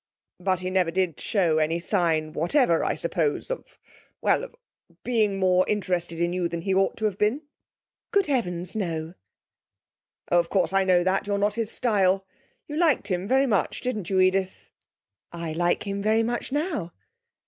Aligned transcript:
'But 0.39 0.61
he 0.61 0.71
never 0.71 0.89
did 0.89 1.19
show 1.19 1.59
any 1.59 1.77
sign 1.77 2.33
whatever, 2.33 2.83
I 2.83 2.95
suppose 2.95 3.51
of 3.51 3.77
well, 4.19 4.43
of 4.43 4.55
being 5.03 5.37
more 5.37 5.63
interested 5.69 6.19
in 6.19 6.33
you 6.33 6.47
than 6.47 6.61
he 6.61 6.73
ought 6.73 6.97
to 6.97 7.05
have 7.05 7.19
been?' 7.19 7.43
'Good 8.09 8.25
heavens, 8.25 8.75
no!' 8.75 9.13
'Oh, 10.31 10.39
of 10.39 10.49
course, 10.49 10.73
I 10.73 10.85
know 10.85 11.03
that 11.03 11.27
you're 11.27 11.37
not 11.37 11.53
his 11.53 11.69
style. 11.69 12.25
You 12.67 12.77
liked 12.77 13.09
him 13.09 13.27
very 13.27 13.45
much, 13.45 13.81
didn't 13.81 14.09
you, 14.09 14.19
Edith?...' 14.19 14.71
'I 15.33 15.51
like 15.53 15.83
him 15.85 16.01
very 16.01 16.23
much 16.23 16.51
now.' 16.51 16.91